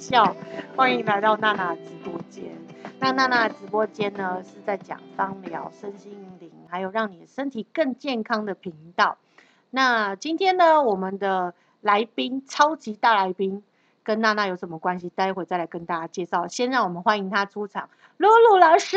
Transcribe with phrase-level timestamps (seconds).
[0.00, 0.34] 笑。
[0.74, 2.44] 欢迎来到娜娜直播间。
[2.98, 9.18] 那娜娜直播间呢，是在讲芳疗、身心灵，还有让你的身体更健康的频道。
[9.70, 13.62] 那今天呢，我们的来宾超级大来宾
[14.02, 15.10] 跟娜娜有什么关系？
[15.10, 16.48] 待会再来跟大家介绍。
[16.48, 18.96] 先让我们欢迎他出场，露露老师。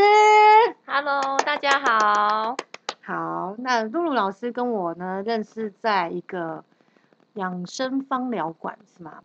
[0.85, 2.55] Hello，大家好。
[3.01, 6.63] 好，那露露老师跟我呢认识在一个
[7.33, 9.19] 养生芳疗馆是吗？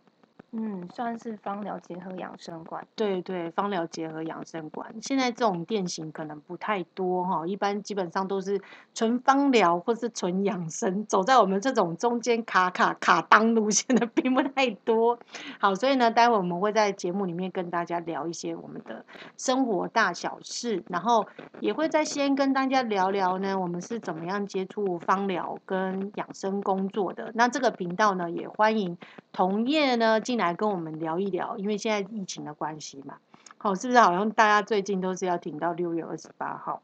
[0.51, 2.85] 嗯，算是芳疗结合养生馆。
[2.95, 8.59] 对对，芳疗结合养生馆，现在这种店型可能不太多哈，一般基本上都是
[8.95, 15.19] 纯芳疗或是纯养生，走在我们这种中间卡卡卡当路 线的并不太多。
[15.59, 19.05] 好，所以呢，待会我们会在节目里面跟大家聊一些我们的
[19.37, 21.27] 生活大小事，然后
[21.59, 27.31] 也会再先跟大家聊聊呢，我们是怎么样接触芳疗跟养生工作的。
[27.35, 28.97] 那这个频道呢，也欢迎
[29.31, 33.17] 同业呢进来跟我们聊一聊，因为现在疫情的关系嘛，
[33.57, 36.81] 好、是不是好像大家最近都是要停到六月二十八号，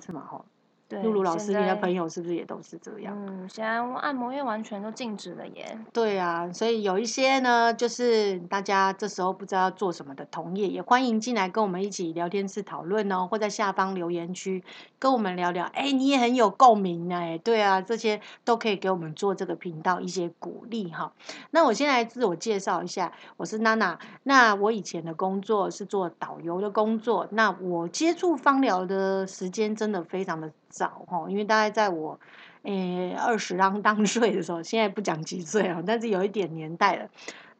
[0.00, 0.24] 是吗？
[0.28, 0.44] 好，
[0.88, 2.08] 露露老师，你的朋友。
[2.08, 3.14] 是不是也都是这样？
[3.26, 5.78] 嗯，现在按摩院完全都禁止了耶。
[5.92, 14.64] 对啊，所以有一些呢，就是大家这时候不知道要做什么的同业，也欢迎进来跟我们一起聊天室讨论哦，或在下方留言区
[14.98, 15.66] 跟我们聊聊。
[15.74, 21.12] 哎，你也很有共鸣哎，对啊，这些都可以给我们做这个频道一些鼓励哈。
[21.50, 23.98] 那我先来自我介绍一下，我是娜娜。
[24.22, 32.18] 那我以前的工作是做导游的工作，那我接触芳疗的时间真的非常的早哈，因为大概在我
[32.62, 37.08] 诶二十 啷当岁的时候，现在不讲几岁啊，但是有一点年代了。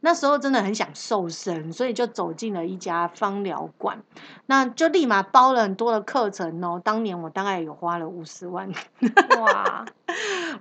[0.00, 4.00] 那时候真的很想瘦身，所以就走进了一家芳疗馆，
[4.46, 6.80] 那就立马包了很多的课程哦。
[6.82, 8.70] 当年我大概有花了五十万，
[9.40, 9.84] 哇，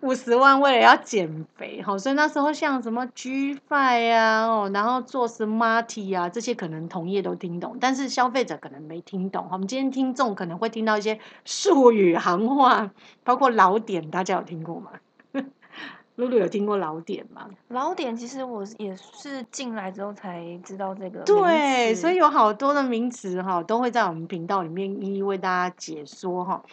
[0.01, 9.47] 五十万为了要减肥，好，所以那时候像什么 G Five 啊，哦，然后做 Smarty 啊，这些可能同业都听懂，但是消费者可能没听懂。
[9.49, 12.89] 好我们今天听众可能会听到一些术语行话，
[13.23, 14.91] 包括老点，大家有听过吗？
[16.17, 17.49] 露露有听过老点吗？
[17.69, 26.63] 老点其实我也是进来之后才知道这个对，所以有好多的名词哈，都会在我们频道里面一一为大家解说哈。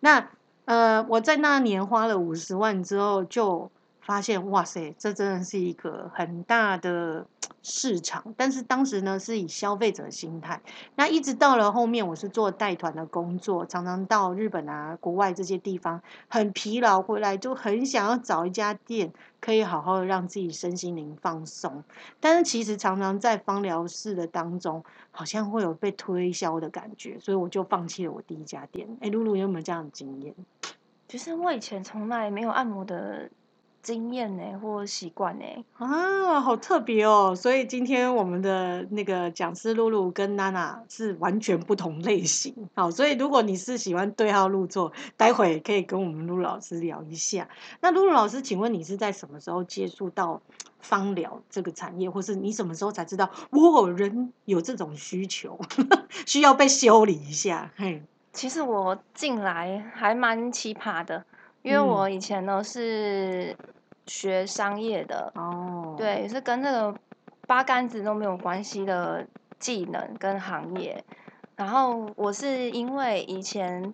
[0.00, 0.28] 那
[0.64, 3.70] 呃，我在那年花了五十万之后，就
[4.08, 7.26] 发现哇塞，这真的是一个很大的
[7.62, 8.24] 市场。
[8.38, 10.62] 但是当时呢，是以消费者心态。
[10.94, 21.84] 那一直到了后面，我是做带团的工作，常常到日本啊、国外这些地方，很疲劳回来，就很想要找一家店，可以好好的让自己身心灵放松。
[22.18, 28.88] 但是其实常常在芳疗室的当中，好像会有被推销的感觉，所以我就放弃了我第一家店。
[29.02, 30.34] 哎，露露有没有这样的经验？
[31.08, 33.30] 其实我以前从来没有按摩的
[33.82, 35.44] 经验呢，或习惯呢。
[35.76, 37.34] 啊，好特别哦！
[37.34, 42.54] 所以今天我们的那个讲师露露跟娜娜是完全不同类型。
[42.74, 47.48] 好，所以如果你是喜欢对号入座，待会可以跟我们露露老师聊一下。
[47.80, 50.40] 那露露老师，请问你是在什么时候接触到
[50.80, 55.58] 芳疗这个产业，或是你什么时候才知道，哇，人有这种需求，
[56.26, 57.72] 需要被修理一下？
[57.76, 58.02] 嘿，
[58.32, 61.24] 其实我进来还蛮奇葩的，
[61.68, 63.54] 因为嗯我以前呢是
[64.06, 66.94] 学商业的，哦，，对，也是跟这个
[67.46, 69.26] 八竿子都没有关系的
[69.58, 71.04] 技能跟行业。
[71.56, 73.92] 然后我是因为以前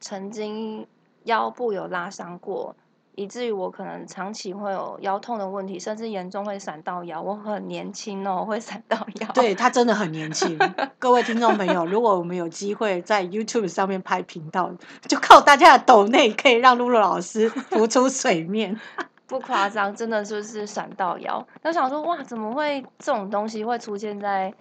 [0.00, 0.86] 曾经
[1.22, 2.76] 腰部有拉伤过，
[3.16, 7.20] 以至于我可能长期会有腰痛的问题，甚至严重会闪到腰。
[7.22, 9.28] 我很年轻哦，会闪到腰。
[9.32, 10.58] 对他真的很年轻。
[10.98, 14.70] 各位听众朋友，如果我们有机会在 YouTube 上面拍频道，
[15.08, 18.78] 就靠大家的抖内，可以让露露老师浮出水面。
[19.26, 21.44] 不夸张，真的就是闪到腰。
[21.62, 24.52] 那想说，哇，怎么会这种东西会出现在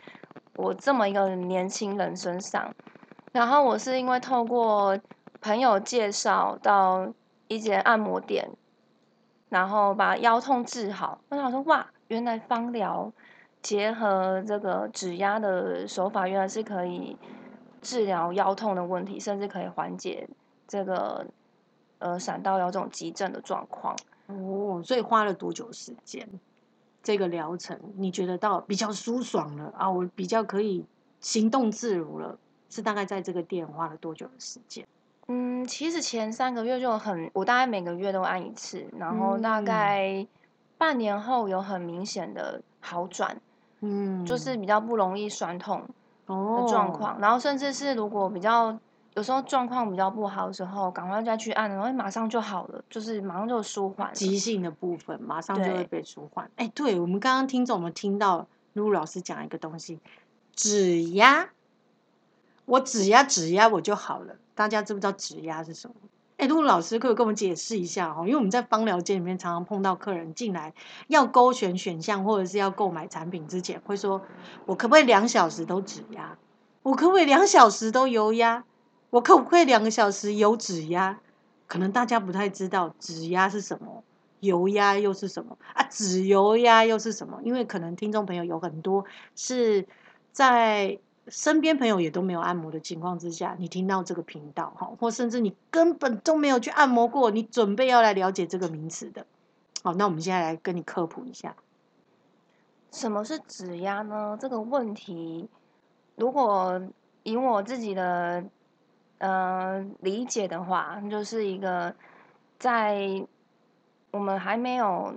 [0.55, 2.73] 我这么一个年轻人身上？
[3.33, 4.97] 然后我是因为透过
[5.41, 7.07] 朋友介绍到
[7.47, 8.49] 一间按摩店，
[9.49, 11.21] 然后把腰痛治好。
[11.29, 13.11] 我想说，哇，原来芳疗
[13.61, 17.17] 结合这个指压的手法，原来是可以
[17.81, 20.27] 治疗腰痛的问题，甚至可以缓解
[20.67, 21.25] 这个
[21.99, 23.95] 呃闪到腰这种急症的状况。
[24.27, 26.27] 哦，所以花了多久时间？
[27.03, 29.91] 这个疗程你觉得到比较舒爽了啊？
[29.91, 30.85] 我比较可以
[31.19, 34.87] 行动自如了，是大概在这个店花了多久的时间？
[35.27, 40.27] 嗯，其实前三个月就很，我大概每个月都按一次，然后大嗯概
[40.77, 43.39] 半年后有很明显的好转，
[43.79, 45.87] 嗯，就是比较不容易酸痛
[46.25, 48.77] 哦的状况，然后甚至是如果比较
[49.13, 54.13] 有时候状况比较不好的时候，赶快再去按，然后马上就好了，就是马上就舒缓。
[54.13, 56.51] 急性的部分马上就会被舒缓。
[56.57, 59.99] 哎，对我们刚刚听众我们听到露露老师讲一个东西，
[60.53, 61.49] 指压，
[62.65, 64.35] 我指压指压我就好了。
[64.55, 65.95] 大家知不知道指压是什么？
[66.37, 70.73] 哎，如果老师可以跟我们解释一下哦，因为我们在芳疗间里面常常碰到客人进来
[71.07, 74.21] 要勾选选项或者是要购买产品之前，会说
[74.65, 76.35] 我可不可以两小时都指压？
[76.81, 78.63] 我可不可以两小时都油压？
[79.11, 81.19] 我可不可以两个小时油指压？
[81.67, 84.03] 可能大家不太知道指压是什么，
[84.39, 85.83] 油压又是什么啊？
[85.83, 87.39] 指油压又是什么？
[87.43, 89.05] 因为可能听众朋友有很多
[89.35, 89.87] 是
[90.31, 90.97] 在。
[91.29, 99.25] 身边朋友也都没有按摩的情况之下，你听到这个频道哈，或甚至你根本都没有去按摩过，你准备要来了解这个名词的，
[99.83, 101.55] 好，那我们现在来跟你科普一下，
[102.91, 104.37] 什么是指压呢？
[104.37, 105.47] 这个问题，
[106.17, 106.81] 如果
[107.23, 108.43] 以我自己的
[109.19, 111.95] 呃理解的话，就是一个
[112.59, 113.25] 在
[114.11, 115.15] 我们还没有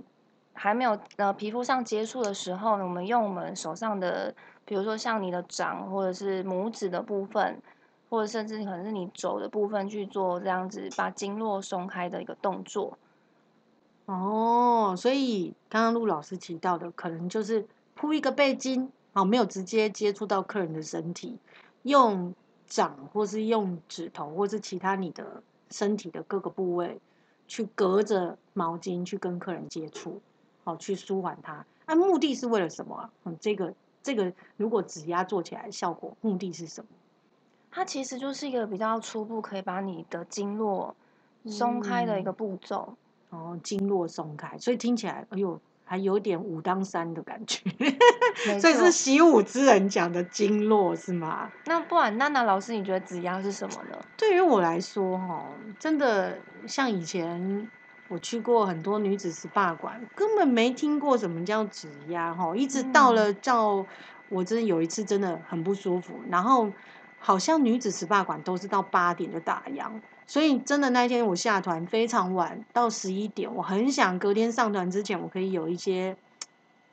[0.53, 4.33] 还没有呃皮肤上接触的时候，我们用我们手上的。
[4.67, 7.63] 比如说像你的掌或者是拇指的部分，
[8.11, 12.99] 或者甚至可能是你肘的部分去做这样子把经络松开的一个动作。
[14.07, 17.65] 哦，所以刚刚陆老师提到的，可能就是
[17.95, 21.39] 铺一个背巾，好，没有直接接触到客人的身体，
[21.83, 22.35] 用
[22.67, 27.01] 掌或是用指头或是其他你的身体的各个部位，
[27.47, 30.21] 去隔着毛巾去跟客人接触，
[30.65, 31.65] 好，去舒缓它。
[31.87, 33.11] 那目的是为了什么？
[33.25, 33.73] 嗯，这个。
[34.07, 36.87] 这个如果指压做起来效果目的是什么？
[37.73, 40.95] 它其实就是一个比较初步可以把你的经络
[41.45, 42.95] 松开的一个步骤。
[43.31, 47.69] 哦，经络松开，所以听起来哎呦，还有点武当山的感觉。
[48.61, 51.51] 所以是习武之人讲的经络是吗？
[51.65, 53.99] 那不然娜娜老师，你觉得指压是什么呢？
[54.17, 55.45] 对于我来说，哈，
[55.81, 56.39] 真的
[56.69, 57.69] 像以前。
[58.09, 63.85] 我去过很多女子 SPA 馆，根本没听过什么叫指压哈，一直到了叫
[64.29, 66.71] 我真的有一次真的很不舒服，然后
[67.19, 69.91] 好像女子 SPA 馆都是到八点就打烊，
[70.27, 76.17] 所以真的那一天我下团非常晚，到十一点，我很想隔天上团之前我可以有一些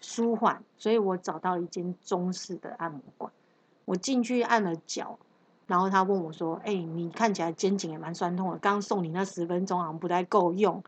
[0.02, 3.32] 舒缓，所以我找到一间中式的按摩馆，
[3.86, 5.20] 我进去按了脚。
[5.66, 10.84] 然后他问我说：“哎，你看起来肩颈也蛮酸痛的，刚送你那十分钟好像不太够用。”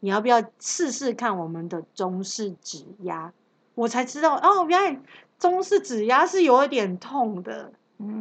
[0.00, 3.32] 你要不要试试看我们的中式指压？
[3.74, 5.00] 我才知道哦，原来
[5.38, 7.72] 中式指压是有一点痛的，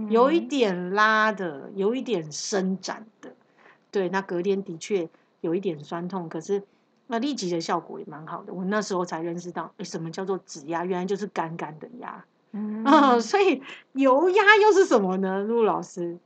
[0.10, 3.34] 有一点拉的，有一点伸展的。
[3.92, 5.08] 对，那隔天的确
[5.42, 6.64] 有一点酸痛，可是
[7.08, 8.54] 那立即的效果也蛮好的。
[8.54, 10.84] 我那时候才认识到，哎，什么叫做指压？
[10.86, 12.26] 原来就是干干的压。
[12.54, 12.84] 嗯，
[13.22, 13.62] 所以
[13.92, 15.44] 油压又是什么呢？
[15.44, 16.18] 陆老师？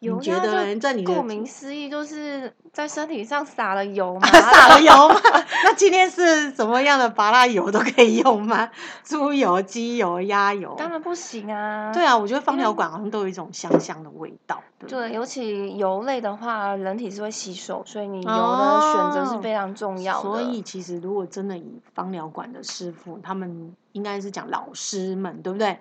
[0.00, 5.18] 油觉得在你顾名思义就是在身体上撒了油吗， 撒了油吗。
[5.64, 8.68] 那今天是什么样的拔蜡油都可以用吗？
[9.02, 10.74] 猪油、鸡油、鸭油？
[10.76, 11.90] 当然不行啊。
[11.90, 14.62] 对啊，我觉得芳疗馆好像都有一种香香的味道。
[14.86, 20.20] 对，尤其油类的话，人体是会吸收，所以你油的选择是非常重要的。
[20.20, 25.78] 所以其实如果真的以芳疗馆的师傅，他们应该是讲老师们，对不对？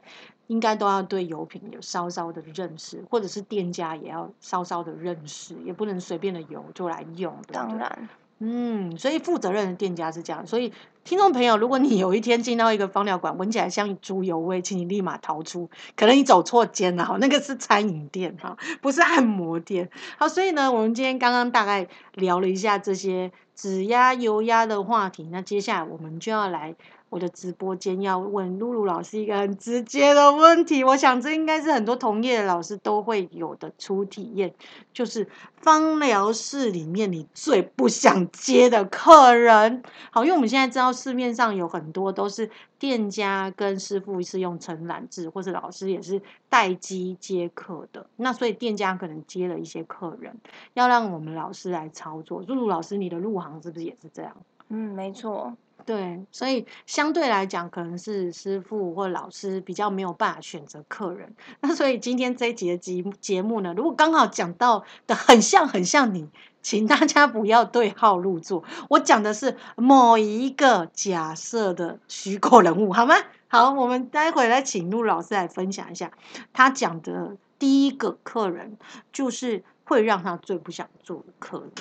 [0.48, 7.36] 应该都要对油品有稍稍的认识，或者是店家也要稍稍的认识，也不能随便的油就来用。
[7.52, 10.46] 当然，嗯，所以负责任的店家是这样。
[10.46, 10.74] 所以
[11.04, 19.90] 听众朋友，如果你有一天进到一个芳疗馆，闻起来像猪油味，请你立马逃出，可能你走错间了哈，那个是餐饮店哈， 不是按摩店。
[20.18, 26.76] 好，所以呢，我们今天刚刚大概聊了一下这些指压、油压的话题，那接下来我们就要来。
[27.10, 34.54] 我的直播间要问露露老师一个很直接的问题，我想这应该是很多同业的老师都会有的初体验，
[34.92, 39.84] 就是芳疗室里面你最不想接的客人。
[40.12, 50.36] 好，因为我们现在知道市面上有很多都是店家跟师傅是用承揽制，或者老师也是待机接客的，那所以店家可能接了一些客人，
[50.74, 52.42] 要让我们老师来操作。
[52.42, 54.36] 露露老师，你的入行是不是也是这样？
[54.68, 55.56] 嗯，没错。
[55.84, 61.36] 对，所以相对来讲，可能是师傅或老师比较没有办法选择客人。
[61.60, 66.28] 那所以今天这一节节节目呢，如果刚好讲到的很像很像你，
[66.64, 68.64] 请大家不要对号入座。
[68.90, 73.16] 我讲的是某一个假设的虚构人物，好吗？
[73.48, 76.12] 好，我们待会来请陆老师来分享一下，
[76.52, 78.78] 他讲的第一个客人，
[79.14, 81.72] 就是会让他最不想做的客人。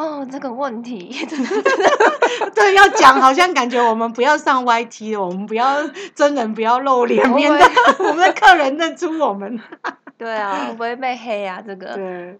[0.00, 1.48] 哦，这个问题真的
[2.54, 5.76] 对要讲，好像感觉我们不要上 YT 了，我们不要
[6.14, 7.58] 真人，不要露脸，免得
[7.98, 9.60] 我们的客人认出我们。
[10.16, 11.94] 对啊，不会被黑啊，这个。
[11.94, 12.38] 对。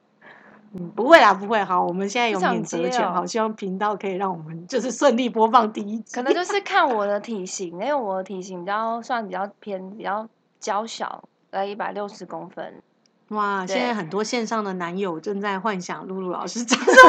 [0.73, 1.62] 嗯，不会啦，不会。
[1.64, 6.14] 好，我们现在有免责权，哦好，希望频道可以让我们就是顺利播放第一集。
[6.14, 10.29] 可能就是看我的体型，因为我的体型比较算比较偏比较
[10.61, 12.81] 娇小，在，一百六十公分。
[13.30, 17.00] 哇，现在很多线上的男友正在幻想露露老师长什么样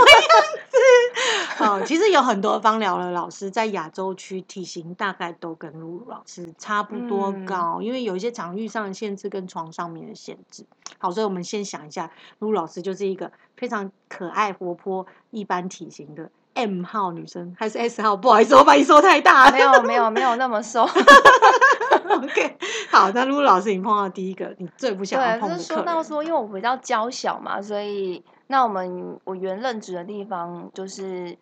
[0.69, 0.77] 子。
[1.63, 10.65] 哦，其实有很多芳疗的老师在亚洲区体型大概都跟露露老师差不多嗯高，因为有一些场域上的限制跟床上面的限制。
[10.99, 18.15] 好，所以我们先想一下，露露老师就是一个非常可爱、活泼、一般体型的 M 号女生，还是 S 号？
[18.15, 19.51] 不好意思，我把你说太大了。
[19.51, 20.87] 没有没有没有那么瘦。
[22.09, 22.57] OK，
[22.89, 31.37] 好，那露露老师，你碰到第一个你最不想要对，就是说到说，因为我比较娇小嘛，所以那我们我原任职的地方就是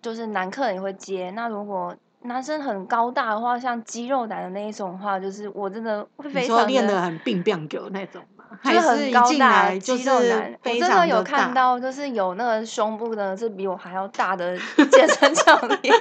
[0.00, 1.30] 就是男客人也会接。
[1.32, 7.02] 那如果男生很高大的话，像肌肉男的那一种的话，就是我真的会非常说练得的。
[7.02, 8.37] 很病病狗那种吗？
[8.60, 11.22] 还就是很高一进来就是肌肉男，我真的有？
[11.22, 14.56] 看到，就是有那个胸部的是比我还要大的
[14.90, 15.94] 健身教练，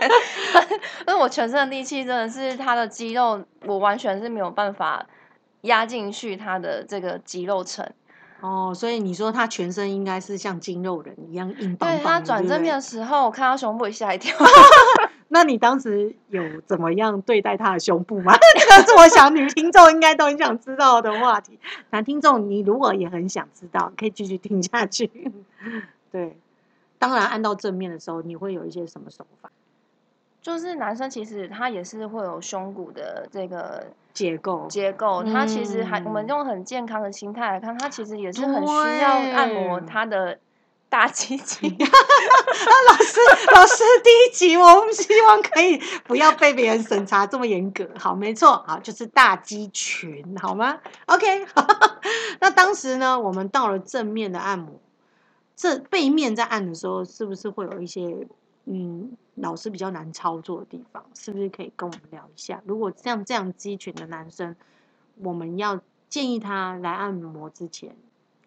[1.06, 5.06] 但是我全身的力气真的是他的肌肉，我完全是没有办法
[5.62, 7.86] 压进去他的这个肌肉层。
[8.40, 14.36] 哦，所以你说他全身应该是像筋肉人一样硬邦对邦对，他转正面的时候，我看到胸部也吓一跳。
[15.30, 18.34] 那你当时有怎么样对待他的胸部吗？
[18.58, 21.60] 这个是我想女听众应该都很想知道的话题。
[21.90, 25.10] 男听众，你如果也很想知道，可以继续听下去。
[26.12, 26.38] 对，
[26.98, 29.52] 当然按到正面的时候，你会有一些什么手法
[30.42, 34.66] 就是男生其实他也是会有胸骨的这个结构？
[34.70, 40.40] 结构，他其实还我们嗯用很健康的心态来看，他其实也是很需要按摩他的
[40.90, 41.68] 大鸡鸡。
[41.78, 43.20] 老师，
[43.54, 47.88] 老师，第一集我们希望可以不要被别人审查这么严格。
[47.98, 51.46] 好，没错，好，就是大肌群，好吗？OK，
[52.40, 54.80] 那当时呢，我们到了正面的按摩，
[55.56, 58.28] 这背面在按的时候，是不是会有一些
[58.66, 61.04] 嗯，老师比较难操作的地方？
[61.16, 62.62] 是不是可以跟我们聊一下？
[62.66, 64.56] 如果像这样肌群的男生，
[65.22, 65.80] 我们要
[66.10, 67.96] 建议他来按摩之前，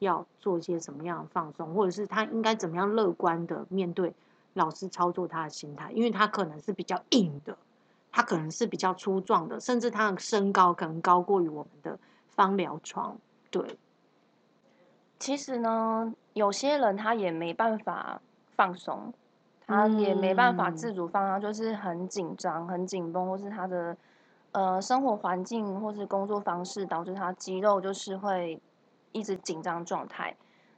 [0.01, 4.13] 要做一些什么样的放松，或者是他应该怎么样乐观的面对
[4.55, 7.57] 老师操作他的心态，因为他可能是比较硬的，
[8.11, 13.17] 他可能是比较粗壮的，甚至他的身高可能高过于我们的方疗床。
[13.51, 13.79] 对，
[15.19, 18.21] 其实呢，有些人他也没办法
[18.57, 19.13] 放松，
[19.67, 23.97] 他也没办法嗯自主放松，就是很紧张、很紧绷，或是他的
[24.53, 28.61] 呃生活环境或是工作方式导致他肌肉就是会
[29.13, 30.37] 一直紧张状态。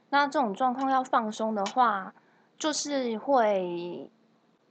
[0.09, 2.13] 那这种状况要放松的话，
[2.57, 4.09] 就是会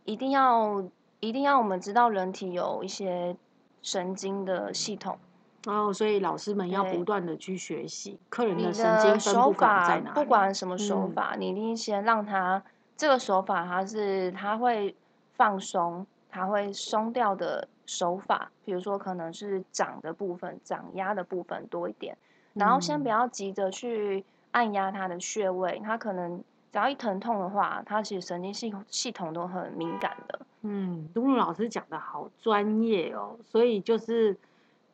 [0.04, 0.84] 一定要
[1.20, 3.36] 一定要我们知道人体有一些
[3.82, 5.18] 神经的系统。
[5.66, 12.60] 哦所以老师们要不断的去学习客人你的神经手法在哪，不管什么手嗯法，你一定先让他
[12.96, 14.96] 这个手法，它是他会
[15.34, 22.16] 放松，他会松掉的手法，比如说可能是掌的部分、掌压的部分多一点，
[22.54, 26.38] 然后先不嗯要急着去按压他的穴位，他可能
[26.70, 30.40] 只要一疼痛的话，他其实神经系系统都很敏感的。
[30.62, 34.36] 嗯，露露老师讲的好专业哦，所以就是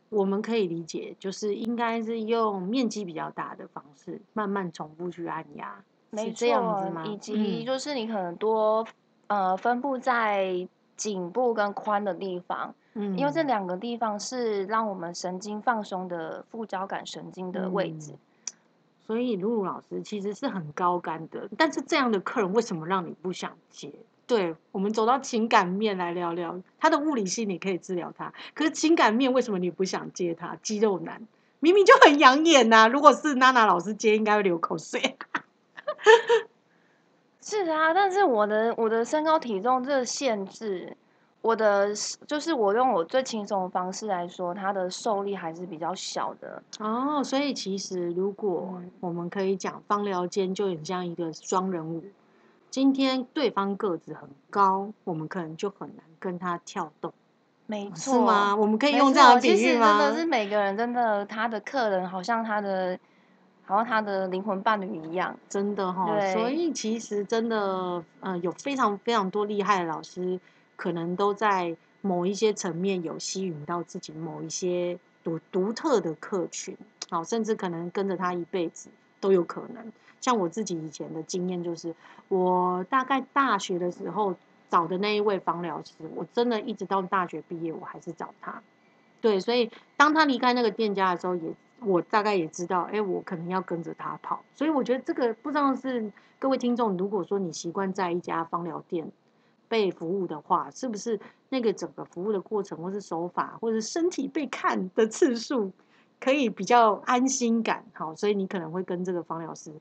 [0.09, 7.05] 我们可以理解，就是应该是用面积比较大的方式，慢慢重复去按压，没是这样子错吗？
[7.05, 8.87] 以及嗯就是你可能多
[9.27, 10.67] 呃分布在
[10.99, 18.13] 颈部跟髋的地方，嗯因为这嗯两个地方是让我们神经放松的副交感神经的位置。
[18.13, 18.19] 嗯
[19.09, 23.91] 所以露露老师其实是很高干的，但是这样的客人为什么让你不想接？
[24.27, 30.57] 对我们走到情感面来聊聊，他的物理性你可以治疗他，可是情感面为什么你不想接他？
[30.57, 31.27] 肌肉男
[31.59, 35.17] 明明就很养眼呐、如果是娜娜老师接，应该会流口水。
[37.51, 40.95] 是啊，但是我的我的身高体重这个限制，
[41.41, 41.89] 我的
[42.27, 46.63] 就是我用我最轻松的方式来说，它的受力还是比较小的。
[46.79, 52.05] 哦，所以其实如果嗯我们可以讲芳疗间就很像一个双人舞，
[52.69, 57.11] 今天对方个子很高，我们可能就很难跟他跳动，
[57.65, 58.55] 没错，是吗？
[58.55, 59.99] 我们可以用这样的错其实真比喻吗？
[59.99, 62.99] 的是每个人真的他的客人好像他的，
[63.69, 65.39] 好像他的灵魂伴侣一样。
[65.47, 70.41] 真的哈、对所以其实真的，呃，有非常非常多厉害的老师，
[70.75, 76.75] 可能都在某一些层面有吸引到自己某一些独独特的客群，
[77.11, 78.89] 好，甚至可能跟着他一辈子
[79.21, 79.93] 都有可能。
[80.21, 81.95] 像我自己以前的经验就是，
[82.29, 84.35] 我大概大学的时候
[84.71, 88.63] 找的那一位芳疗师，我真的一直到大学毕业我还是找他。
[89.21, 94.43] 对，所以当他离开那个店家的时候，也我大概也知道，哎，我可能要跟着他跑。
[94.55, 99.11] 所以我觉得这个不知道是各位听众，如果说你习惯在一家芳疗店
[99.69, 101.19] 被服务的话，是不是
[101.49, 105.73] 那个整个服务的过程，或是手法，或者身体被看的次数，
[106.21, 107.85] 可以比较安心感？
[107.93, 109.73] 好，所以你可能会跟这个芳疗师。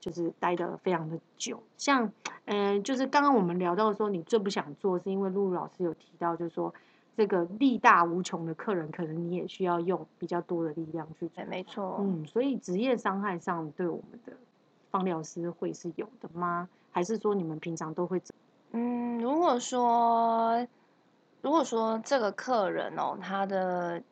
[0.00, 2.12] 就是待的非常的久，像，
[2.44, 6.74] 嗯，就是刚刚我们聊到说，你最不想做，是因为露露老师有提到，就是说，
[7.16, 11.28] 这个力大无穷的客人，可能你也需要用比较多的力量去。
[11.28, 11.96] 对，没错。
[12.00, 14.32] 嗯，所以职业伤害上对我们的
[14.90, 16.68] 放疗师会是有的吗？
[16.90, 18.20] 还是说你们平常都会？
[18.72, 20.66] 嗯，如果说，
[21.42, 24.02] 如果说这个客人哦，他的。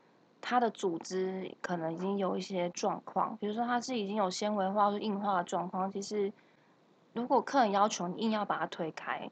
[0.45, 5.89] 他的组织可能已经有一些状况，比如说他是已经有纤维化或硬化的状况。
[5.93, 6.33] 其实，
[7.13, 9.31] 如果客人要求你硬要把它推开，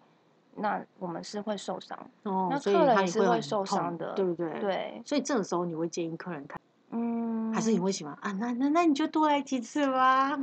[0.56, 1.98] 那我们是会受伤。
[2.24, 4.60] 哦，那客人是会受伤的，对不对？
[4.60, 5.02] 对。
[5.04, 8.32] 所以这个时候你会建议客人看，嗯，还是你会喜欢啊？
[8.32, 10.38] 那那那你就多来几次吧。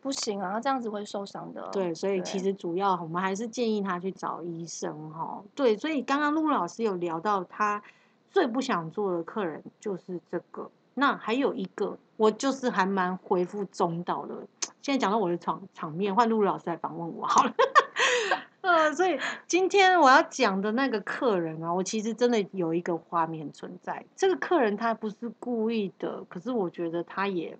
[0.00, 1.68] 不行啊，这样子会受伤的。
[1.72, 5.40] 对，所以其实主要我们还是建议他去找医生哈。
[5.54, 7.82] 对，所以刚刚陆老师有聊到他。
[8.30, 14.34] 最不想做的客人就是这个，那还有一个，我就是还蛮回复中道的。
[14.80, 17.52] 现在讲到我的场场面，换露露老师来访问我好了。
[18.74, 24.04] 呃，所以今天我要讲的那个客人啊，我其实真的有一个画面存在。
[24.16, 27.58] 这个客人他不是故意的，可是我觉得他也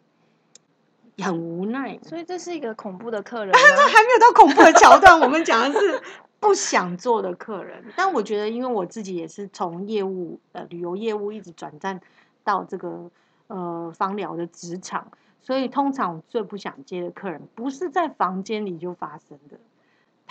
[1.18, 1.98] 很无奈。
[2.02, 5.20] 所以这是一个恐怖的客人，这还没有到恐怖的桥段。
[5.20, 6.02] 我们讲的是。
[6.42, 12.00] 不想做的客人，但我觉得，因为我自己也是从业务呃旅游业务一直转战
[12.42, 13.08] 到这个
[13.46, 15.06] 呃芳疗的职场，
[15.40, 19.56] 所以通常我最不想接的客人，不是在房间里就发生的，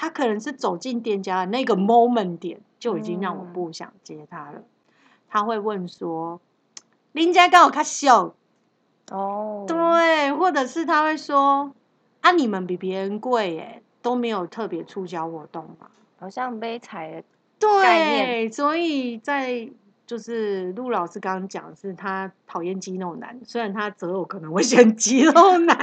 [0.01, 4.63] 他可能是走进店家的那个 moment 点就已经让我不想接他了。
[5.29, 6.41] 他会问说
[7.13, 8.33] ：“林家刚好看笑
[9.11, 11.71] 哦，对，或者是他会说
[12.21, 17.23] ：“啊，你们比别人贵耶，都没有特别促销活动嘛。”好像悲惨
[17.59, 19.69] 对，所以在
[20.07, 25.77] 就是陆老师刚刚讲是他讨厌肌肉男，虽然他择偶可能会选肌肉男，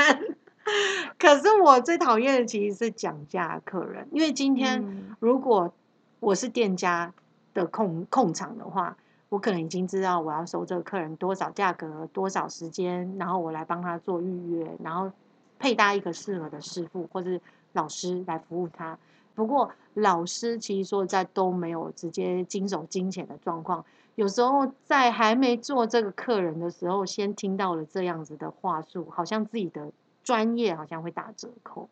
[1.19, 5.73] 可是我最讨厌的其实是讲价客人，因为今天如果
[6.21, 7.13] 我是店家
[7.55, 8.97] 的控控场的话，
[9.29, 15.11] 我可能已经知道我要收这个客人多少价格、多少时间，然后我来帮他做预约，然后
[15.59, 17.39] 配搭一个适合的师傅或者
[17.73, 18.99] 老师来服务他。
[19.35, 23.85] 不过老师其实说在都没有直接经手金钱的状况，
[24.17, 29.93] 有时候在还没做这个客人的时候，先听到了这样子的话术，好像自己的
[30.29, 31.89] 专业好像会打折扣。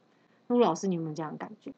[0.49, 1.73] 陆老师，你有没有这样感觉？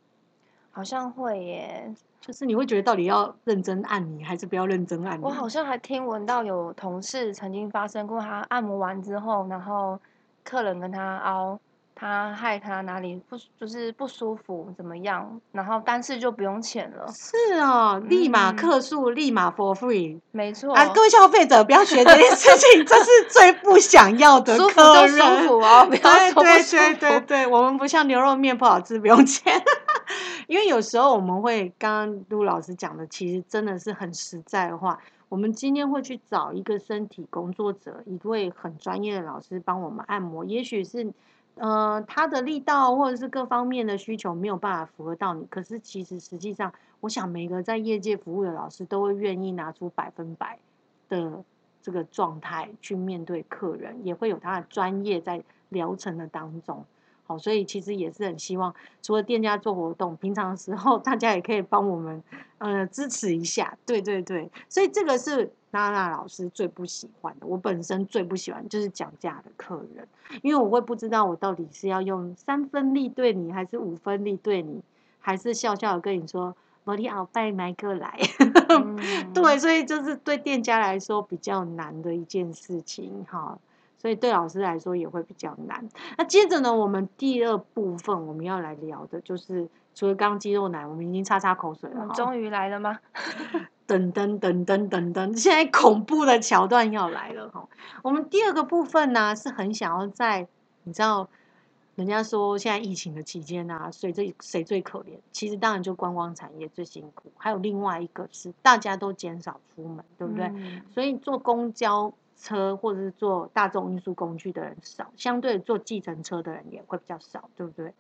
[0.73, 5.23] 好像会耶，就是你会觉得到底要认真按你，还是不要认真按你？
[5.23, 10.01] 我好像还听闻到有同事曾经发生过，他按摩完之后，然后
[10.43, 11.61] 客人跟他凹。
[12.01, 15.41] 他害他哪里不就是不舒服怎么样？
[15.51, 17.05] 然后但是就不用钱了。
[17.13, 20.21] 是哦，立马客诉，立马 for free。
[20.31, 24.57] 没错啊，各位消费者不要学这件事情，这是最不想要的。
[24.57, 29.53] 舒服就舒服哦，不要说对对对对，我们不像牛肉面不好吃不用钱。
[30.47, 34.97] 因为有时候我们会，刚刚陆老师讲的，其实真的是很实在的话。
[35.29, 41.13] 我们今天会去找一个身体工作者，一位很专业的老师帮我们按摩，也许是。
[41.61, 50.59] 呃，他的力道或者是各方面的需求没有办法符合到你，可是其实实际上，我想每个在业界服务的老师都会愿意拿出百分百
[51.09, 51.45] 的
[51.83, 56.85] 这个状态去面对客人，也会有他的专业在疗程的当中。
[57.27, 62.23] 好，所以其实也是很希望，除了店家做活动，平常时候大家也可以帮我们
[62.59, 63.77] 呃支持一下。
[63.85, 65.53] 对对对，所以这个是。
[65.71, 70.09] 娜娜老师最不喜欢的，我本身最不喜欢就是讲价的客人，
[70.43, 74.83] 因为我会不知道我到底是要用三分力对你，还是五分力对你，
[75.21, 78.19] 还是笑笑的跟你说“摩利奥拜麦克来”，
[79.35, 83.59] 对，所以就是对店家来说比较难的一件事情哈，
[83.99, 85.87] 所以对老师来说也会比较难。
[86.17, 92.99] 那接着呢，我们第二部分我们要来聊的就是，除了刚肌肉男，我们已经擦擦口水了，终于来了吗？
[93.89, 95.35] 噔噔噔噔噔噔！
[95.35, 97.67] 现在恐怖的桥段要来了哈。
[98.03, 100.47] 我们第二个部分呢，是很想要在
[100.83, 101.27] 你知道，
[101.95, 105.19] 人家说现在疫情的期间啊，谁最谁最可怜？
[105.33, 110.53] 其实当然就观光产业最辛苦，还有另外一个是大家都减少出门，对不对？
[110.93, 117.95] 所以坐公交车或者是坐大众运输工具的人少，相对坐计程车的人也会比较少，对不对？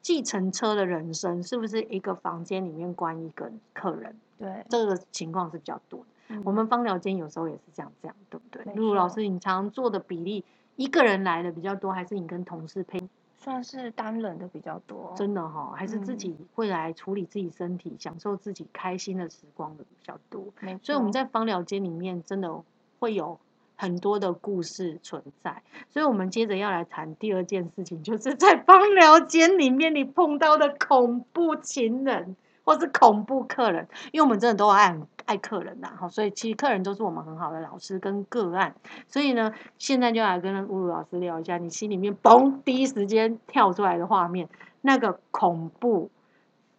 [0.00, 4.16] 计程车的人生是不是一个房间里面关一个客人？
[4.38, 6.40] 对，这个情况是比较多的。
[6.44, 8.74] 我们芳疗间有时候也是这样，这样对不对？
[8.74, 10.44] 露露老师，你常做的比例
[10.76, 13.00] 一个人来的比较多，还是你跟同事配？
[13.40, 15.12] 算是单人的比较多。
[15.16, 20.44] 真的哈、还是自嗯己会来处理自己身体，享受自己开心的时光的比较多。
[20.82, 22.62] 所以我们在芳疗间里面真的
[22.98, 23.38] 会有
[23.78, 25.62] 很多的故事存在。
[25.88, 38.74] 所以我们接着要来谈第二件事情，就是在芳疗间里面你碰到的恐怖情人或是恐怖客人，因为我们真的都爱爱客人呐，哈，所以其实客人都是我们很好的老师跟个案。
[39.06, 44.48] 所以呢，现在就来跟露露老师聊一下，你心里面嘣第一时间跳出来的画面，
[44.80, 46.10] 那个恐怖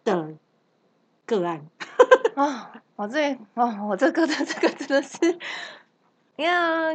[0.04, 0.34] 的
[1.26, 1.66] 个案。
[2.36, 5.38] 啊，我这哦，我这个的这个真的是，
[6.40, 6.88] 呀，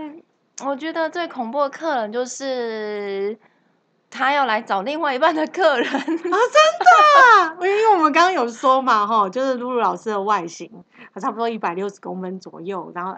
[0.63, 3.37] 我觉得最恐怖的客人就是
[4.09, 5.89] 他要来找另外一半的客人。
[5.91, 6.37] 啊，真的
[7.67, 10.71] 因为我们刚刚有说嘛，哈，就是露露老师的外形，
[11.21, 13.17] 差不多一百六十公分左右，然后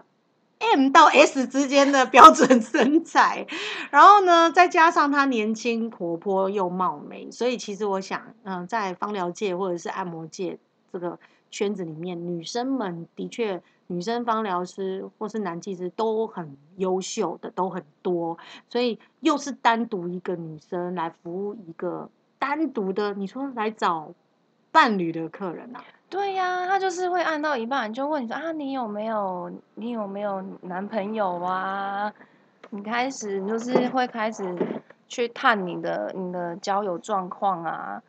[0.59, 3.45] M 到 S 之间的标准身材，
[3.91, 10.57] 然后呢，再加上她年轻、活泼又貌美，所以其实我想，嗯、在芳疗界或者是按摩界
[10.91, 11.19] 这个
[11.51, 13.61] 圈子里面，女生们的确。
[13.87, 18.37] 女生芳疗师或是男技师都很优秀的，都很多，
[18.69, 24.13] 所以又是单独一个女生来服务一个单独的，你说来找
[24.71, 25.83] 伴侣的客人啊？
[26.09, 32.13] 对呀、他就是会按到一半就问你说啊，你有没有你有没有男朋友啊？
[32.69, 34.55] 你开始就是会开始
[35.07, 38.01] 去探你的你的交友状况啊。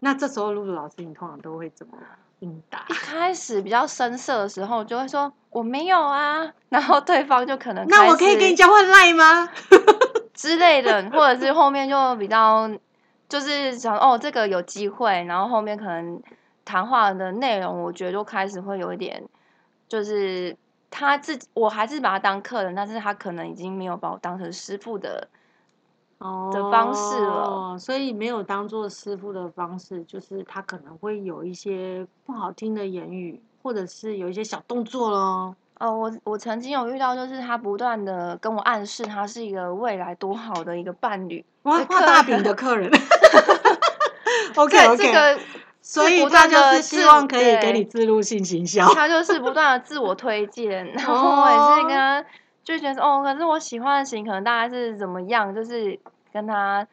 [0.00, 1.96] 那这时候露露老师，你通常都会怎么
[2.40, 2.92] 应答一？
[2.92, 9.48] 开始比较生涩的时候，就会说我没有啊， 然后对方就可能那我可以跟你交换赖吗？
[10.34, 12.70] 之类的，或者是后面就比较
[13.28, 16.22] 就是想哦，这个有机会，然后后面可能
[16.64, 19.22] 谈话的内容，我觉得就开始会有一点，
[19.88, 20.54] 就是
[20.90, 25.26] 他自己，我还是把他当客人，但是他可能已经没有把我当成师傅的，
[26.18, 35.54] 的方式了哦，所以没有当做师傅的方式，就是他可能会有一些不好听的言语，或者是有一些小动作咯。
[35.78, 42.90] 哦，我我曾经有遇到，就是他不断的跟我暗示他是一个未来多好的一个伴侣，哇，画大饼的客人。
[44.56, 45.38] OK 对 OK，这个
[45.82, 48.88] 所以不他就是希望可以给你自入性行销。
[48.94, 52.24] 他就是不断的自我推荐，然后我也是跟他
[52.66, 55.96] 就觉得哦，可是我喜欢的型可能大概是怎么样，就是
[56.32, 56.84] 跟他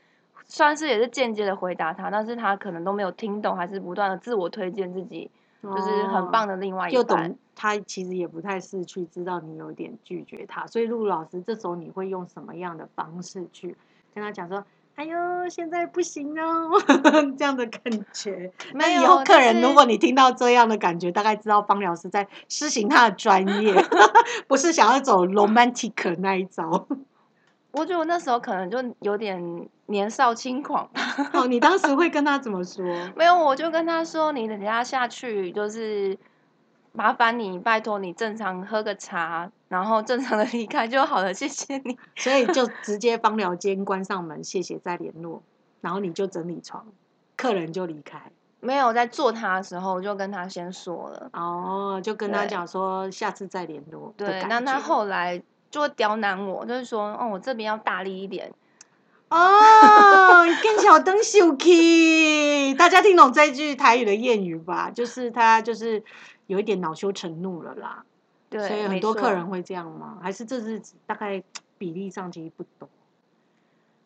[0.46, 5.32] 算是也是间接的回答他，但是他可能都没有听懂，还是不断的自我推荐自己，
[5.64, 6.56] 就是很棒的。
[6.58, 7.38] 另外一又半懂。
[7.56, 13.76] 他其实也不太是去，知道你有点拒绝他，所以陆老师这时候你会用什么样的方式去
[14.14, 14.64] 跟他讲说？
[14.96, 16.70] 哎呦，现在不行哦，
[17.38, 17.82] 这样的感
[18.14, 18.52] 觉。
[18.74, 23.74] 那以后客人如果你听到这样的感觉，大概知道方疗师在施行他的专业，
[24.48, 26.88] 不是想要走 romantic 那一招。
[27.74, 30.88] 我觉得我那时候可能就有点年少轻狂，
[31.34, 32.86] 哦，你当时会跟他怎么说？
[33.16, 36.16] 没有，我就跟他说，你等一下下去就是
[36.92, 41.98] 麻烦你，拜托你正常喝个茶，然后正常的离开就好了，谢谢你。
[42.16, 45.42] 所以就 直接芳疗间关上门，谢谢再联络，
[45.82, 46.86] 然后你就整理床，
[47.36, 48.32] 客人就离开。
[48.60, 51.28] 没有在做他的时候，我就跟他先说了。
[51.34, 58.54] 哦，就跟他对讲说下次再联络的对，那他觉后来就会刁难我，就是说，哦，我这边要大力一点。
[59.30, 64.92] 哦，跟小灯秀气，大家听懂这句台语的谚语吧？
[64.92, 66.04] 就是他就是
[66.46, 68.06] 有一点恼羞成怒了啦，
[68.58, 70.18] 对，所以很多客人会这样吗？
[70.22, 71.42] 还是这是大概
[71.78, 72.88] 比例上其实不多？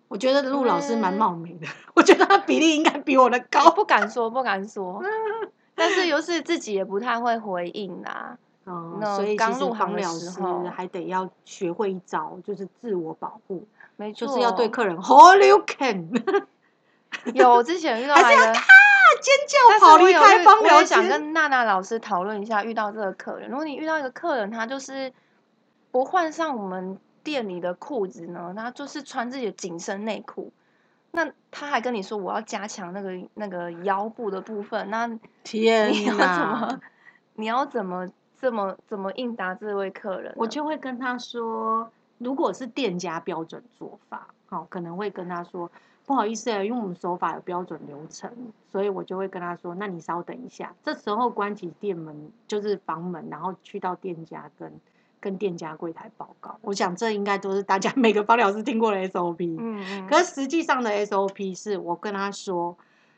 [0.07, 3.69] 我觉得陆老师蛮嗯貌美的，我觉得他比例应该比我的 高。
[3.71, 5.03] 不敢说，不敢说，
[5.75, 8.37] 但是又是自己也不太会回应啦。
[8.65, 16.09] 嗯，那所以其实刚入行的时候还得要学会一招，就是自我保护，没错，就是要对客人 all you can，
[17.33, 18.53] 有之前遇到还是要
[19.17, 21.07] 尖叫跑离开芳疗我也想。
[21.07, 25.13] 跟娜娜老师讨论一下，遇到这个客人，如果你遇到一个客人，他就是
[25.91, 30.51] 不换上我们店里的裤子呢，他就是穿自己的紧身内裤，
[31.11, 36.79] 那他还跟你说我要加强那个那个腰部的部分，那天你要怎么！
[37.35, 38.07] 你要怎么
[38.39, 40.35] 这么怎么应答这位客人呢？
[40.37, 45.71] 我就会跟他说，如果是店家标准做法，哦，可能会跟他说，
[46.07, 48.31] 不好意思欸，因为我们手法有标准流程，
[48.71, 50.73] 所以我就会跟他说，那你稍等一下。
[50.81, 54.71] 这时候关起店门，就是房门，然后去到店家跟
[55.19, 56.57] 跟店家柜台报告。
[56.61, 59.57] 我想这应该都是大家 每个芳疗师听过的 SOP。
[59.59, 62.77] 嗯嗯，可是实际上的 SOP 是我跟他说，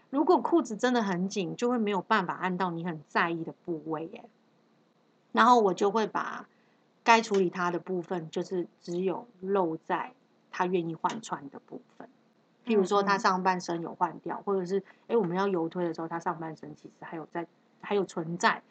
[0.10, 4.24] 如果裤子真的很紧，就会没有办法按到你很在意的部位耶。
[5.32, 6.48] 然后我就会把
[7.04, 10.14] 该处理它的部分，就是只有露在
[10.50, 12.10] 他愿意换穿的部分。
[12.70, 17.48] 譬如说他上半身有换掉，或者是哎我们要游推的时候，他上半身其实还有在
[17.82, 18.62] 还有存在。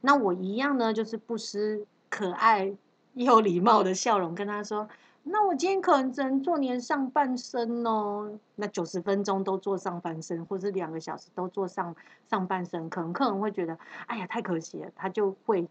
[0.00, 2.72] 那我一样呢，就是不失可爱
[3.14, 4.88] 又礼貌的笑容跟他说。
[5.24, 8.38] 那我今天可能只能做你的上半身哦。
[8.54, 11.94] 那九十分钟都做上半身，或是两个小时都做上
[12.30, 15.68] 上半身，可能客人会觉得，哎呀，太可惜了，他就会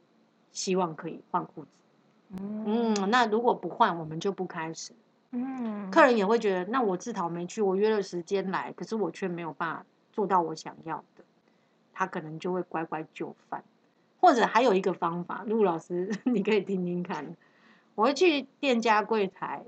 [0.51, 1.67] 希望可以换裤子。
[2.31, 4.91] 嗯嗯，那如果不换，我们就不开始。
[5.31, 11.23] 嗯，客人也会觉得，那我自讨没趣，我约了时间来，可是我却没有办法做到我想要的，
[11.93, 13.63] 他可能就会乖乖就范。
[14.19, 17.35] 或者还有一个方法，陆老师 你可以听听看。
[17.93, 19.63] 我会去店家柜台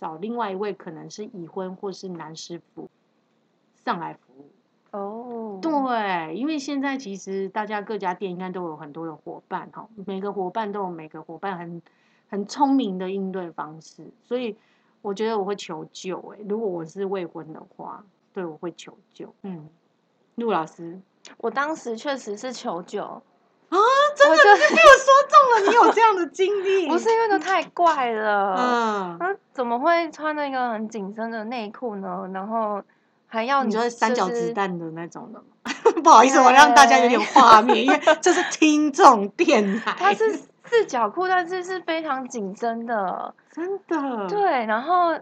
[0.00, 2.90] 找另外一位可能是已婚或是男师傅
[3.84, 4.50] 上来服务。
[4.90, 11.82] 哦，对，因为现在其实大家各家店应该都有很多的伙伴哈，每个伙伴都有每个伙伴很
[12.28, 14.56] 很聪明的应对方式，所以
[15.04, 16.44] 我觉得我会求救、欸。
[16.48, 19.34] 如果我是未婚的话，对我会求救。
[19.42, 19.68] 嗯，
[20.36, 20.98] 陆老师
[21.36, 23.76] 我当时确实是求救，啊，
[24.16, 26.88] 真的被我说中了，你有这样的经历？
[26.90, 32.26] 不是因为那太怪了，嗯，他怎么会穿那个很紧身的内裤呢？
[32.32, 32.82] 然后
[33.26, 35.44] 还要你说三角就是子弹的那种的吗？
[36.02, 45.18] 不好意思，我让大家有点画面，因为这是听众电台，他是四角裤，但是是非常紧身的，真的，对，然后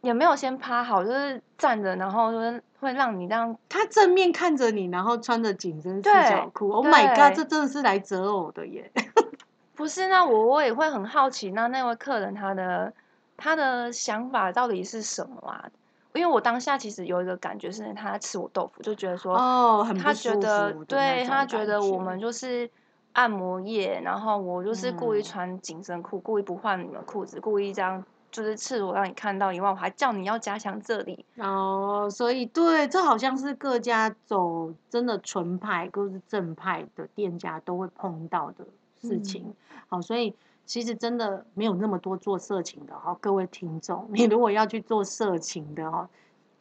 [0.00, 6.70] 也没有先趴好，就是站着，然后就是会让你这样，他正面看着你，然后穿着紧身四对角裤。
[6.70, 8.90] Oh my god，对这真的是来择偶的耶！
[9.76, 10.06] 不是？
[10.08, 12.92] 那我我也会很好奇，那那位客人他的
[13.36, 15.68] 他的想法到底是什么啊？
[16.14, 22.70] 因为我当下其实有一个感觉是他吃我豆腐，就觉得说，哦，很不他觉得的对他觉得我们就是
[23.16, 31.24] 按摩液，然后我就是故意嗯穿紧身裤，故意不换你们裤子，故意这样就是赤裸让你看到以外，我还叫你要加强这里。
[31.38, 38.66] 哦，所以对，这好像是各家走真的纯派或是正派的店家都会碰到的
[39.00, 39.54] 事情。
[39.88, 40.34] 好，所以
[40.66, 46.06] 其实真的没有那么多做色情的哈，各位听众，你如果要去做色情的哈，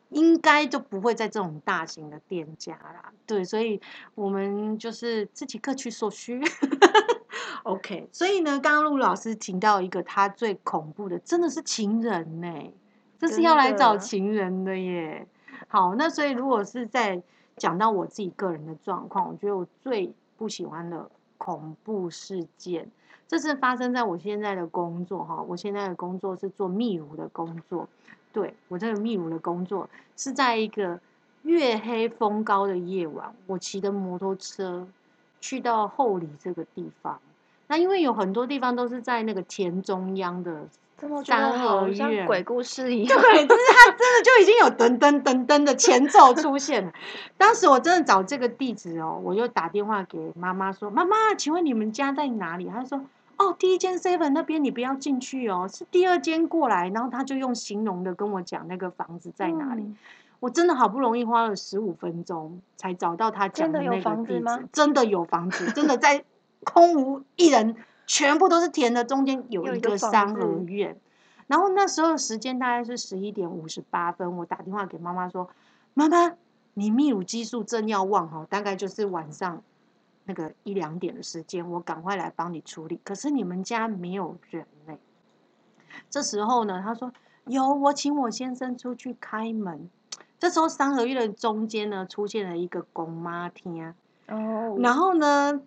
[0.09, 3.11] 应该就不会在这种大型的店家啦。
[3.25, 3.81] 对，所以
[4.13, 6.41] 我们就是自己各取所需。
[7.63, 12.73] OK，所以呢，刚刚陆老师提到一个他最恐怖的，真的是情人呢、
[13.17, 15.27] 这是要来找情人的耶。
[15.67, 17.21] 好，那所以如果是在
[17.57, 22.87] 讲到我自己个人的状况，我觉得我最不喜欢的恐怖事件，
[23.27, 25.41] 这是发生在我现在的工作哈。
[25.41, 27.89] 我现在的工作是做秘鲁的工作，
[28.35, 30.99] 对我这个秘鲁的工作是在一个
[31.43, 34.85] 月黑风高的夜晚，我骑着摩托车
[35.39, 37.17] 去到后里这个地方。
[37.67, 40.67] 那因为有很多地方都是在那个田中央的
[41.25, 43.17] 三合好像院鬼故事一样？
[43.21, 46.91] 对，就是他真的就已经有噔噔噔噔的前奏出现了。
[47.37, 52.99] 当时我真的找这个地址哦，我就打电话给妈妈说：“妈妈，请问你们家在哪里？”她说
[53.37, 59.81] ：“哦，第一间 seven 那边你不要进去哦，是第二间过来。”然后他就用形容的跟我讲那个房子在哪里。
[59.81, 59.97] 嗯
[60.41, 66.23] 我真的好不容易花了十五分钟才找到他讲的那个地房子吗址，真的有房子，真的在
[66.63, 70.95] 空无一人，全部都是田的中间有一有一个三合院。
[71.47, 75.49] 然后那时候时间大概是十一点五十八分，我打电话给妈妈说
[75.95, 76.33] ：“妈妈，
[76.75, 79.63] 你泌乳激素正要旺哈，大概就是晚上
[80.25, 82.99] 那个一两点的时间，我赶快来帮你处理。
[83.03, 84.93] 可是你们家没有人呢、
[86.09, 87.11] 这时候呢，他说
[87.45, 89.89] 有，我请我先生出去开门。
[90.37, 93.93] 这时候三合院的中间呢，出现了一个公妈厅，
[94.27, 95.61] 哦，然后呢，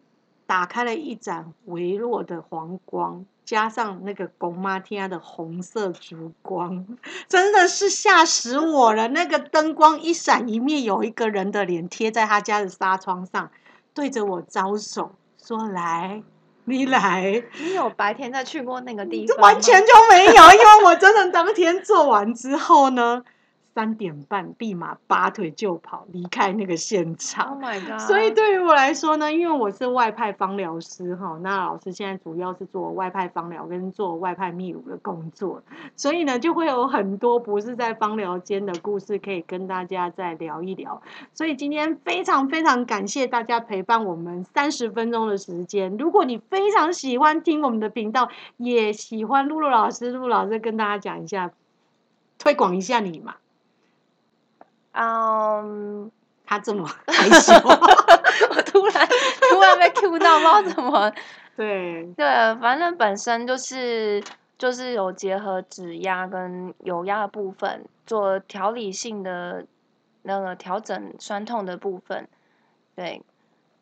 [0.46, 6.86] 打开了一盏微弱的黄光，加上那个公妈厅的红色烛光，
[7.28, 9.08] 真的是吓死我了！
[9.08, 13.50] 那个灯光一闪一灭，有一个人的脸贴在他家的纱窗上，
[13.98, 15.10] 对着我招手
[15.44, 16.22] 说：“来，
[16.66, 19.36] 你来。”你有白天再去过那个地 方吗？
[19.36, 23.24] 这完全就没有，因为我真的当天做完之后呢，
[23.78, 27.50] 三点半立马拔腿就跑，离开那个现场。
[27.50, 28.00] Oh my god！
[28.00, 35.62] 所以对于我来说呢，因为我是外派芳疗师哈，那老师现在主要是做外派芳疗跟做外派泌乳的工作，
[35.94, 41.00] 所以呢就会有很多不是在芳疗间的故事可以跟大家再聊一聊。
[41.32, 45.96] 所以今天非常非常感谢大家陪伴我们三十分钟的时间。
[45.96, 51.52] 如果你非常喜欢听我们的频道，也喜欢露露老师，露露老师跟大家讲一下，
[52.38, 53.36] 推广一下你嘛。
[55.00, 56.10] 嗯，
[56.44, 59.08] 他这么 害羞，我突然
[59.48, 61.12] 突然被 Q 到，不知道怎么。
[61.54, 64.20] 对，对，反正本身就是
[64.58, 69.64] 就是有结合指压跟油压的部分，做调理性的
[70.22, 72.28] 那个调整酸痛的部分。
[72.96, 73.22] 对，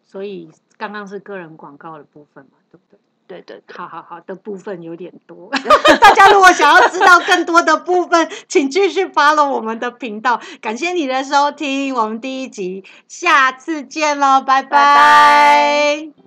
[0.04, 3.00] 所以刚刚是个人广告的部分嘛，对不对？
[3.26, 5.50] 对对对，好好好的部分有点多，
[6.00, 10.40] 大家如果想要知道更多的部分，请继续 follow 我们的频道。
[10.60, 16.25] 感谢你的收听，我们第一集，下次见喽，拜拜拜。